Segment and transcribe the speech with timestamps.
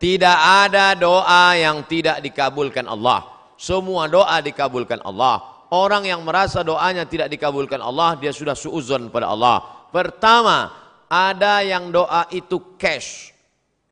[0.01, 3.21] Tidak ada doa yang tidak dikabulkan Allah.
[3.53, 5.45] Semua doa dikabulkan Allah.
[5.69, 9.61] Orang yang merasa doanya tidak dikabulkan Allah, dia sudah suuzon pada Allah.
[9.93, 10.73] Pertama,
[11.05, 13.29] ada yang doa itu cash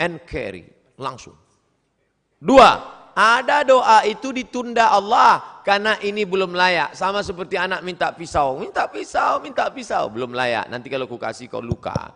[0.02, 0.66] and carry,
[0.98, 1.38] langsung.
[2.45, 2.77] Dua,
[3.17, 6.93] ada doa itu ditunda Allah karena ini belum layak.
[6.93, 10.69] Sama seperti anak minta pisau, minta pisau, minta pisau, belum layak.
[10.69, 12.13] Nanti kalau ku kasih kau luka.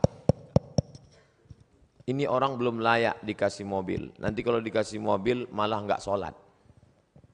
[2.05, 4.13] Ini orang belum layak dikasih mobil.
[4.21, 6.37] Nanti kalau dikasih mobil malah nggak sholat.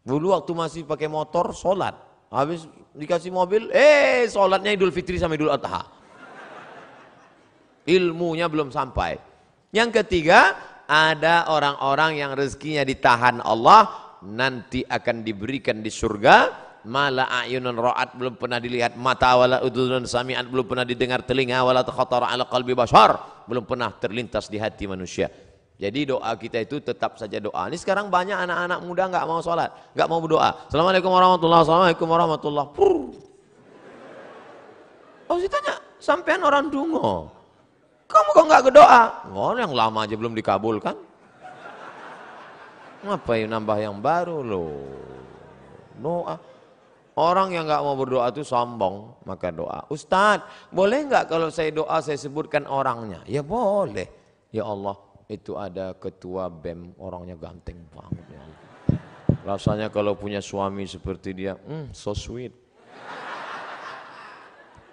[0.07, 1.99] Dulu waktu masih pakai motor sholat.
[2.31, 5.83] Habis dikasih mobil, eh sholatnya Idul Fitri sama Idul Adha.
[7.91, 9.19] Ilmunya belum sampai.
[9.75, 10.55] Yang ketiga,
[10.89, 13.89] ada orang-orang yang rezekinya ditahan Allah,
[14.25, 16.65] nanti akan diberikan di surga.
[16.85, 21.81] Mala ayunun ra'at belum pernah dilihat mata wala udhunun sami'at belum pernah didengar telinga wala
[21.81, 23.17] takhatara ala qalbi bashar
[23.49, 25.33] belum pernah terlintas di hati manusia.
[25.81, 27.73] Jadi doa kita itu tetap saja doa.
[27.73, 30.69] Ini sekarang banyak anak-anak muda nggak mau sholat, nggak mau berdoa.
[30.69, 31.73] Assalamualaikum warahmatullahi wabarakatuh.
[31.73, 33.33] Assalamualaikum warahmatullahi wabarakatuh.
[35.25, 37.33] Oh, saya tanya, sampean orang dungo.
[38.09, 39.03] Kamu kok nggak berdoa?
[39.33, 40.97] Oh, yang lama aja belum dikabulkan.
[43.05, 44.81] Ngapain nambah yang baru loh?
[46.01, 46.37] Doa.
[47.15, 49.87] Orang yang nggak mau berdoa itu sombong, maka doa.
[49.87, 53.23] Ustadz, boleh nggak kalau saya doa saya sebutkan orangnya?
[53.31, 54.11] Ya boleh.
[54.51, 54.99] Ya Allah,
[55.31, 58.25] itu ada ketua BEM, orangnya ganteng banget.
[58.35, 58.43] Ya.
[59.47, 62.51] Rasanya kalau punya suami seperti dia, hmm, so sweet.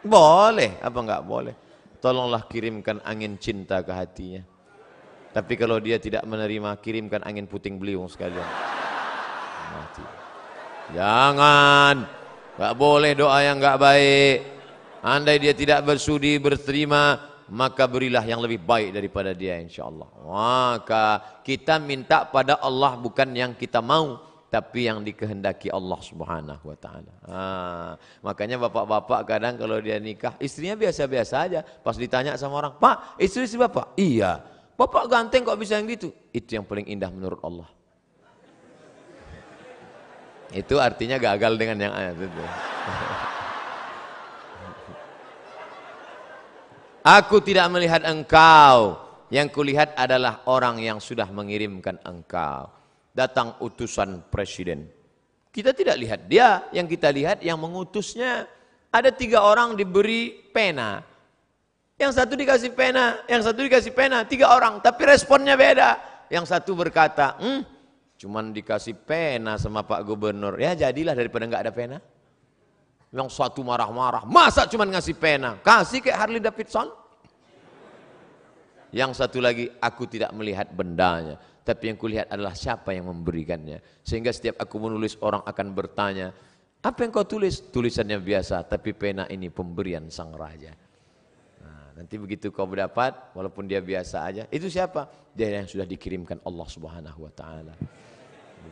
[0.02, 1.56] Boleh, apa nggak boleh?
[2.02, 4.42] Tolonglah kirimkan angin cinta ke hatinya.
[5.32, 8.44] Tapi kalau dia tidak menerima, kirimkan angin puting beliung sekalian.
[9.72, 10.04] Mati.
[10.98, 11.96] Jangan.
[12.58, 14.38] Gak boleh doa yang gak baik.
[15.02, 17.18] Andai dia tidak bersudi berterima,
[17.50, 20.10] maka berilah yang lebih baik daripada dia insya Allah.
[20.26, 21.06] Maka
[21.46, 27.14] kita minta pada Allah bukan yang kita mau, tapi yang dikehendaki Allah Subhanahu wa taala.
[27.24, 31.64] Ah, makanya bapak-bapak kadang kalau dia nikah, istrinya biasa-biasa aja.
[31.64, 34.44] Pas ditanya sama orang, "Pak, istri si Bapak?" "Iya."
[34.76, 37.72] "Bapak ganteng kok bisa yang gitu?" Itu yang paling indah menurut Allah.
[40.52, 42.44] Itu artinya gagal dengan yang ayat itu.
[47.24, 49.00] Aku tidak melihat engkau.
[49.32, 52.81] Yang kulihat adalah orang yang sudah mengirimkan engkau.
[53.12, 54.88] Datang utusan presiden.
[55.52, 58.48] Kita tidak lihat dia, yang kita lihat yang mengutusnya.
[58.92, 61.04] Ada tiga orang diberi pena.
[62.00, 64.80] Yang satu dikasih pena, yang satu dikasih pena, tiga orang.
[64.80, 66.00] Tapi responnya beda.
[66.32, 67.62] Yang satu berkata, hmm,
[68.16, 70.56] cuman dikasih pena sama Pak Gubernur.
[70.56, 71.98] Ya jadilah daripada nggak ada pena.
[73.12, 75.60] Yang satu marah-marah, masa cuman ngasih pena?
[75.60, 76.88] Kasih kayak Harley Davidson.
[78.92, 81.40] Yang satu lagi, aku tidak melihat bendanya.
[81.64, 83.80] Tapi yang kulihat adalah siapa yang memberikannya.
[84.04, 86.36] Sehingga setiap aku menulis orang akan bertanya,
[86.82, 87.62] apa yang kau tulis?
[87.72, 90.74] Tulisannya biasa, tapi pena ini pemberian sang raja.
[91.62, 95.06] Nah, nanti begitu kau berdapat, walaupun dia biasa aja, itu siapa?
[95.32, 97.78] Dia yang sudah dikirimkan Allah Subhanahu wa taala.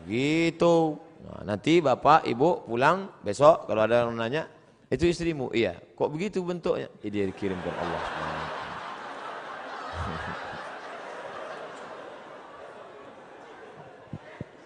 [0.04, 0.98] Begitu.
[1.24, 4.50] Nah, nanti bapak, ibu pulang besok kalau ada yang nanya,
[4.90, 5.54] itu istrimu?
[5.54, 5.78] Iya.
[5.94, 6.90] Kok begitu bentuknya?
[7.06, 8.29] Ya, dia dikirimkan Allah.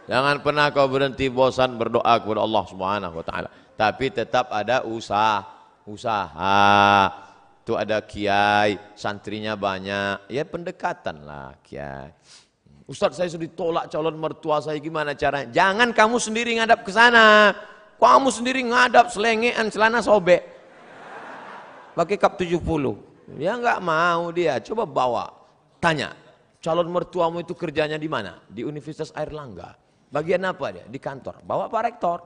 [0.03, 3.49] Jangan pernah kau berhenti bosan berdoa kepada Allah Subhanahu wa taala.
[3.79, 5.47] Tapi tetap ada usaha.
[5.87, 7.07] Usaha.
[7.63, 10.27] Itu ada kiai, santrinya banyak.
[10.27, 12.11] Ya pendekatan lah kiai.
[12.83, 15.47] Ustadz saya sudah ditolak calon mertua saya gimana caranya?
[15.55, 17.55] Jangan kamu sendiri ngadap ke sana.
[17.95, 20.43] Kamu sendiri ngadap selengean celana sobek.
[21.95, 22.59] Pakai kap 70.
[23.39, 24.59] Ya nggak mau dia.
[24.59, 25.31] Coba bawa.
[25.79, 26.11] Tanya.
[26.59, 28.43] Calon mertuamu itu kerjanya di mana?
[28.51, 29.82] Di Universitas Airlangga.
[30.13, 30.85] Bagian apa dia?
[30.85, 31.41] Di kantor.
[31.41, 32.19] Bawa Pak Rektor.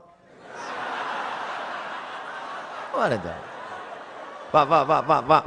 [2.91, 3.39] Mana tuh?
[4.51, 5.43] Pak, pak, pak, pak, pak.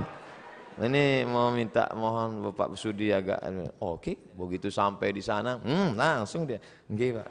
[0.81, 3.45] Ini mau minta mohon Bapak Sudi agak
[3.85, 4.17] oke, okay.
[4.17, 6.57] begitu sampai di sana, hmm, langsung dia,
[6.89, 7.29] nggih Pak.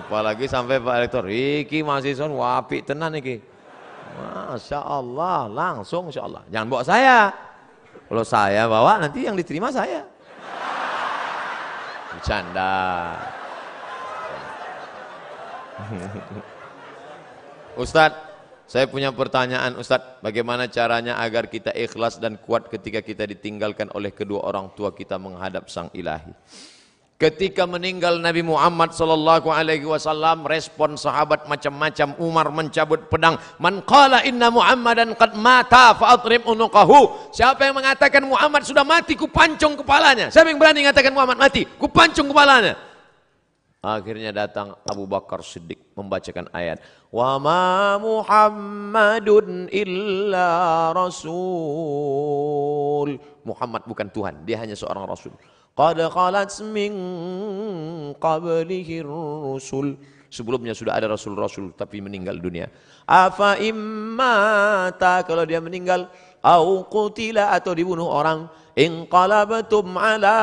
[0.00, 3.36] Apalagi sampai Pak Rektor, iki mahasiswa wapi tenan iki.
[4.16, 6.40] Masya Allah, langsung Insya Allah.
[6.48, 7.18] Jangan bawa saya.
[8.08, 10.08] Kalau saya bawa nanti yang diterima saya.
[12.20, 13.16] Bercanda.
[17.80, 18.28] Ustadz,
[18.68, 24.12] Saya punya pertanyaan Ustadz, bagaimana caranya agar kita ikhlas dan kuat ketika kita ditinggalkan oleh
[24.12, 26.30] kedua orang tua kita menghadap Sang Ilahi?
[27.20, 32.16] Ketika meninggal Nabi Muhammad sallallahu alaihi wasallam, respon sahabat macam-macam.
[32.16, 33.36] Umar mencabut pedang.
[33.60, 37.28] Man qala inna Muhammadan qad mata fa atrib unuqahu.
[37.28, 40.32] Siapa yang mengatakan Muhammad sudah mati, ku pancung kepalanya.
[40.32, 41.68] Siapa yang berani mengatakan Muhammad mati?
[41.68, 42.80] Ku pancung kepalanya.
[43.84, 46.80] Akhirnya datang Abu Bakar Siddiq membacakan ayat.
[47.12, 51.40] Wa ma Muhammadun illa rasul.
[53.46, 55.32] Muhammad bukan Tuhan, dia hanya seorang rasul.
[55.74, 56.92] Qad khalat min
[58.18, 59.96] qablihi rusul.
[60.30, 62.70] Sebelumnya sudah ada rasul-rasul tapi meninggal dunia.
[63.02, 66.06] Afa immata kalau dia meninggal
[66.38, 68.46] au qutila atau dibunuh orang
[68.78, 70.38] inqalabtum ala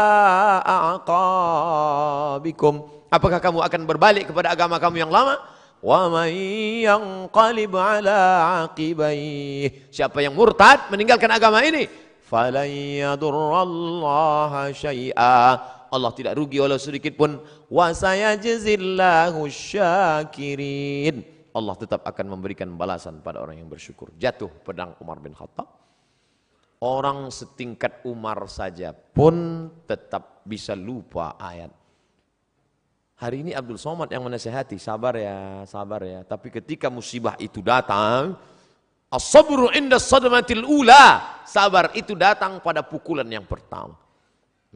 [0.99, 5.39] aqabikum apakah kamu akan berbalik kepada agama kamu yang lama
[5.81, 8.19] wa may yanqalib ala
[8.65, 11.87] aqibai siapa yang murtad meninggalkan agama ini
[12.27, 15.39] falan yadurrallaha syai'a
[15.87, 17.39] Allah tidak rugi oleh sedikit pun.
[17.71, 21.23] wa sayajzillahu syakirin
[21.55, 24.13] Allah tetap akan memberikan balasan pada orang yang bersyukur.
[24.13, 25.65] Jatuh pedang Umar bin Khattab.
[26.77, 31.73] Orang setingkat Umar saja pun tetap bisa lupa ayat.
[33.17, 36.21] Hari ini Abdul Somad yang menasehati, sabar ya, sabar ya.
[36.21, 38.37] Tapi ketika musibah itu datang,
[39.07, 41.39] As-sabru inda sadmatil ula.
[41.47, 43.95] Sabar itu datang pada pukulan yang pertama.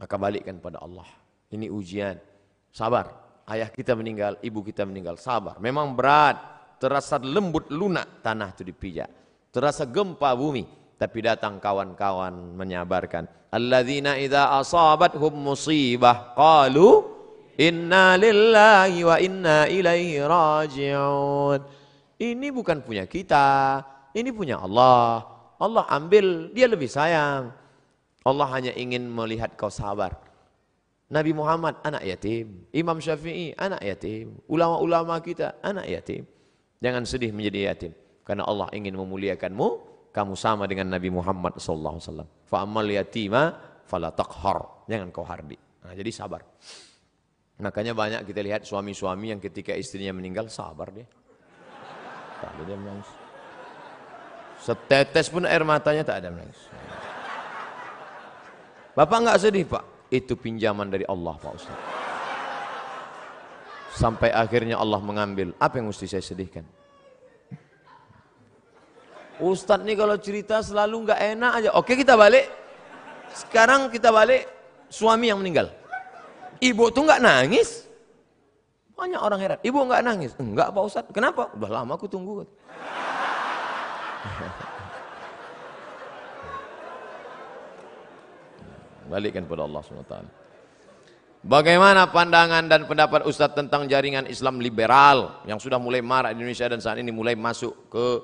[0.00, 1.04] Maka balikkan pada Allah.
[1.52, 2.16] Ini ujian.
[2.72, 3.12] Sabar.
[3.44, 5.20] Ayah kita meninggal, ibu kita meninggal.
[5.20, 5.60] Sabar.
[5.60, 6.40] Memang berat.
[6.80, 9.06] Terasa lembut lunak tanah itu dipijak.
[9.52, 10.64] Terasa gempa bumi.
[10.96, 13.28] Tapi datang kawan-kawan menyabarkan.
[13.52, 17.04] Alladzina idza asabathum musibah qalu
[17.60, 21.60] inna lillahi wa inna ilaihi raji'un.
[22.22, 23.82] Ini bukan punya kita,
[24.12, 25.24] ini punya Allah.
[25.62, 27.54] Allah ambil, dia lebih sayang.
[28.22, 30.14] Allah hanya ingin melihat kau sabar.
[31.12, 36.24] Nabi Muhammad anak yatim, Imam Syafi'i anak yatim, ulama-ulama kita anak yatim.
[36.80, 37.92] Jangan sedih menjadi yatim
[38.24, 39.68] karena Allah ingin memuliakanmu,
[40.14, 42.28] kamu sama dengan Nabi Muhammad sallallahu alaihi wasallam.
[42.48, 43.42] Fa yatima
[43.84, 44.88] fala taqhar.
[44.88, 45.58] Jangan kau hardi.
[45.84, 46.40] Nah, jadi sabar.
[47.60, 51.06] Makanya banyak kita lihat suami-suami yang ketika istrinya meninggal sabar dia.
[52.40, 53.21] Tak dia menangis.
[54.62, 56.70] Setetes pun air matanya tak ada menangis.
[58.94, 59.82] Bapak enggak sedih pak?
[60.06, 61.78] Itu pinjaman dari Allah Pak Ustaz.
[63.96, 65.50] Sampai akhirnya Allah mengambil.
[65.58, 66.62] Apa yang mesti saya sedihkan?
[69.42, 71.70] Ustadz nih kalau cerita selalu enggak enak aja.
[71.74, 72.46] Oke kita balik.
[73.34, 74.46] Sekarang kita balik
[74.86, 75.72] suami yang meninggal.
[76.62, 77.90] Ibu tuh enggak nangis.
[78.94, 79.58] Banyak orang heran.
[79.64, 80.32] Ibu enggak nangis.
[80.38, 81.10] Enggak Pak Ustadz.
[81.10, 81.50] Kenapa?
[81.56, 82.46] Udah lama aku tunggu.
[89.10, 90.14] Balikkan pada Allah SWT.
[91.42, 96.70] Bagaimana pandangan dan pendapat Ustadz tentang jaringan Islam liberal yang sudah mulai marak di Indonesia
[96.70, 98.22] dan saat ini mulai masuk ke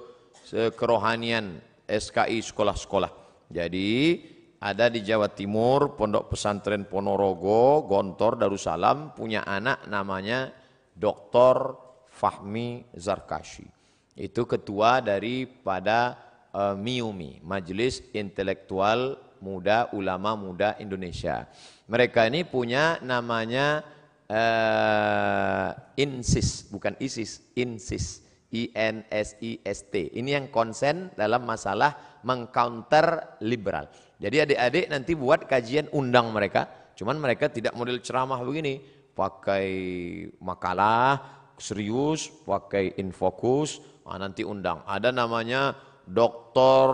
[0.79, 1.59] kerohanian
[1.91, 3.11] SKI sekolah-sekolah.
[3.51, 4.23] Jadi
[4.63, 10.55] ada di Jawa Timur Pondok Pesantren Ponorogo, Gontor Darussalam punya anak namanya
[10.95, 11.75] Dr.
[12.07, 13.78] Fahmi Zarkashi.
[14.19, 16.19] Itu ketua daripada
[16.51, 21.47] uh, MIUMI, Majelis Intelektual Muda Ulama Muda Indonesia.
[21.87, 23.87] Mereka ini punya namanya
[24.27, 28.27] uh, INSIS, bukan ISIS, INSIS.
[28.49, 30.09] I N S I S T.
[30.09, 33.93] Ini yang konsen dalam masalah mengcounter liberal.
[34.17, 36.65] Jadi adik-adik nanti buat kajian undang mereka,
[36.97, 38.81] cuman mereka tidak model ceramah begini,
[39.13, 39.69] pakai
[40.41, 41.21] makalah
[41.61, 43.85] serius, pakai infokus,
[44.17, 44.81] nah, nanti undang.
[44.89, 45.77] Ada namanya
[46.09, 46.89] Dokter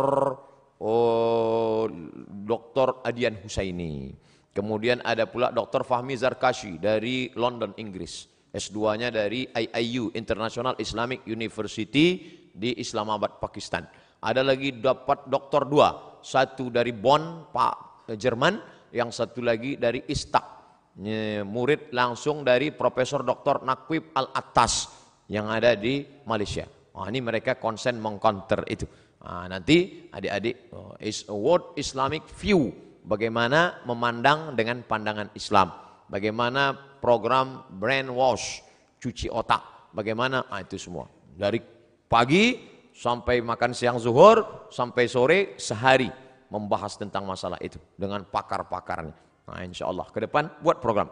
[0.83, 1.87] oh,
[2.27, 4.11] Dokter Adian Husaini.
[4.55, 5.83] Kemudian ada pula Dr.
[5.83, 8.31] Fahmi Zarkashi dari London, Inggris.
[8.55, 13.83] S2-nya dari IIU, International Islamic University di Islamabad, Pakistan.
[14.23, 18.63] Ada lagi dapat doktor dua, satu dari Bonn, Pak Jerman,
[18.95, 20.55] yang satu lagi dari Istak.
[21.43, 23.67] Murid langsung dari Profesor Dr.
[23.67, 24.87] Nakwib Al-Attas
[25.27, 26.71] yang ada di Malaysia.
[26.95, 28.87] Wah, ini mereka konsen mengcounter itu.
[29.27, 32.71] Nah, nanti adik-adik oh, is a word Islamic view
[33.03, 35.75] bagaimana memandang dengan pandangan Islam.
[36.07, 38.63] Bagaimana program brainwash,
[39.03, 39.91] cuci otak.
[39.91, 40.47] Bagaimana?
[40.47, 41.11] Ah, itu semua.
[41.35, 41.59] Dari
[42.07, 42.63] pagi
[42.95, 46.07] sampai makan siang zuhur, sampai sore sehari
[46.47, 49.17] membahas tentang masalah itu dengan pakar-pakarnya.
[49.51, 51.11] Nah insya Allah ke depan buat program.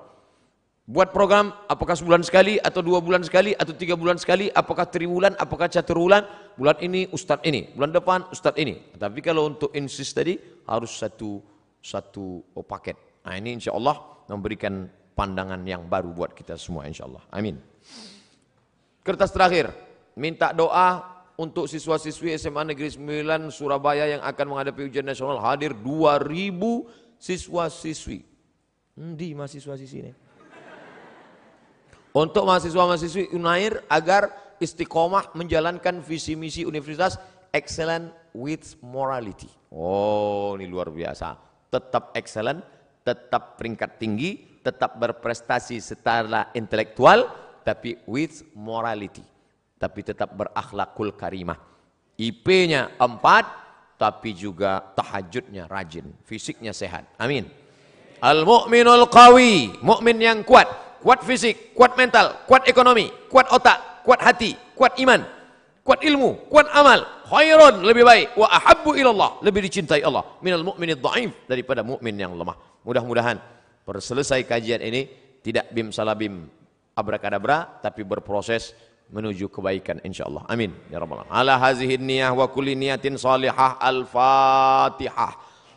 [0.82, 5.30] Buat program apakah sebulan sekali atau dua bulan sekali atau tiga bulan sekali, apakah triwulan,
[5.38, 6.26] apakah caturwulan,
[6.58, 8.90] bulan ini ustadz ini, bulan depan ustadz ini.
[8.98, 10.34] Tapi kalau untuk insist tadi
[10.66, 11.38] harus satu
[11.78, 12.98] satu paket.
[13.22, 13.94] Nah ini insya Allah
[14.26, 17.22] memberikan pandangan yang baru buat kita semua insya Allah.
[17.30, 17.62] Amin.
[19.06, 19.70] Kertas terakhir,
[20.18, 21.02] minta doa
[21.38, 28.26] untuk siswa-siswi SMA Negeri 9 Surabaya yang akan menghadapi ujian nasional hadir 2000 siswa-siswi.
[28.98, 30.12] Di mahasiswa-siswi ini.
[32.12, 37.16] Untuk mahasiswa-mahasiswi Unair agar istiqomah menjalankan visi misi universitas
[37.56, 39.48] excellent with morality.
[39.72, 41.32] Oh, ini luar biasa.
[41.72, 42.60] Tetap excellent,
[43.00, 47.32] tetap peringkat tinggi, tetap berprestasi secara intelektual,
[47.64, 49.24] tapi with morality.
[49.80, 51.56] Tapi tetap berakhlakul karimah.
[52.20, 57.08] IP-nya 4, tapi juga tahajudnya rajin, fisiknya sehat.
[57.16, 57.48] Amin.
[58.22, 60.68] Al-mu'minul qawi, mukmin yang kuat,
[61.02, 65.20] kuat fisik, kuat mental, kuat ekonomi, kuat otak, kuat hati, kuat iman,
[65.82, 71.02] kuat ilmu, kuat amal, khairun lebih baik, wa ahabbu ilallah, lebih dicintai Allah, minal mu'minid
[71.02, 72.54] dhaif daripada mukmin yang lemah.
[72.86, 73.42] Mudah-mudahan
[73.82, 75.10] perselesai kajian ini
[75.42, 76.46] tidak bim salabim
[76.94, 78.74] abrakadabra tapi berproses
[79.12, 80.46] menuju kebaikan insyaallah.
[80.48, 81.34] Amin ya rabbal alamin.
[81.34, 85.32] Ala hazihi niyah wa kulli niyatin salihah al-Fatihah.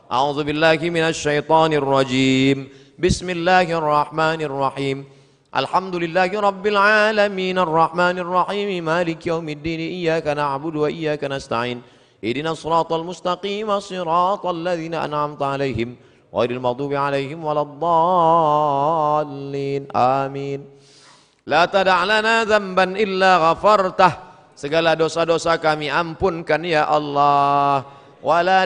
[0.05, 2.69] A'udzu billahi minasy syaithanir rajim.
[2.95, 5.03] Bismillahirrahmanirrahim.
[5.51, 8.69] الحمد لله رب العالمين الرحمن الرحيم.
[8.79, 9.99] مالك يوم الدين.
[9.99, 11.83] إياك نعبد وإياك نستعين.
[12.23, 13.67] اهدنا الصراط المستقيم.
[13.67, 15.99] صراط الذين أنعمت عليهم
[16.31, 17.91] غير المغضوب عليهم ولا الضالين.
[19.91, 20.63] آمين.
[21.51, 24.11] لا تدع لنا ذنبا إلا غفرته.
[24.55, 27.83] segala dosa-dosa kami ampunkan ya Allah.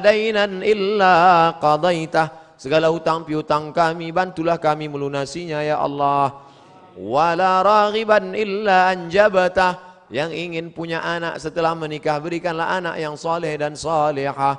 [0.06, 6.44] dainan illa qadaitah segala hutang piutang kami bantulah kami melunasinya ya Allah.
[7.00, 9.80] Wala raghiban illa anjabata
[10.12, 14.58] yang ingin punya anak setelah menikah berikanlah anak yang soleh dan salihah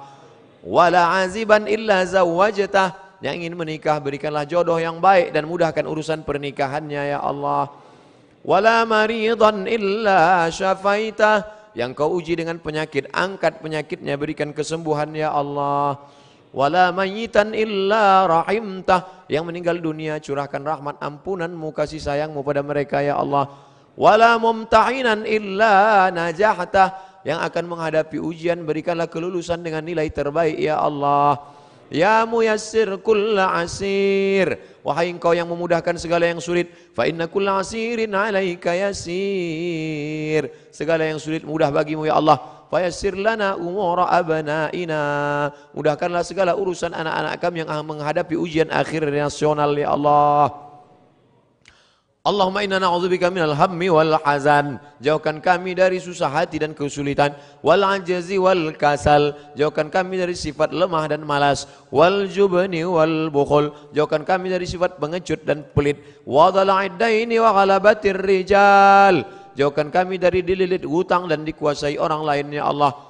[0.65, 7.13] wala aziban illa zawajta yang ingin menikah berikanlah jodoh yang baik dan mudahkan urusan pernikahannya
[7.13, 7.69] ya Allah.
[8.41, 11.61] Wala maridan illa syafaita.
[11.71, 16.03] Yang kau uji dengan penyakit angkat penyakitnya berikan kesembuhan ya Allah
[16.51, 19.27] wala mayyitan illa rahimtah.
[19.31, 23.51] Yang meninggal dunia curahkan rahmat ampunanmu kasih sayangmu pada mereka ya Allah.
[23.99, 31.37] Wala mumtahinan illa najahta yang akan menghadapi ujian berikanlah kelulusan dengan nilai terbaik ya Allah.
[31.91, 34.63] Ya muyassir kulla asir.
[34.87, 40.55] Wahai engkau yang memudahkan segala yang sulit fa inna kulla asirin alaika yasir.
[40.71, 47.35] Segala yang sulit mudah bagimu ya Allah fayassir lana umura abnaina mudahkanlah segala urusan anak-anak
[47.43, 50.71] kami yang menghadapi ujian akhir nasional ya Allah.
[52.21, 54.77] Allahumma inna na'udzubika minal hammi wal hazan.
[55.01, 57.33] Jauhkan kami dari susah hati dan kesulitan.
[57.65, 59.33] Wal ajazi wal kasal.
[59.57, 61.65] Jauhkan kami dari sifat lemah dan malas.
[61.89, 63.73] Wal jubni wal bukhul.
[63.97, 65.97] Jauhkan kami dari sifat pengecut dan pelit.
[66.29, 72.71] Wa dhala'iddaini wa ghalabatir rijal Jauhkan kami dari dililit hutang dan dikuasai orang lain ya
[72.71, 73.10] Allah.